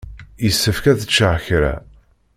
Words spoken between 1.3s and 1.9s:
kra.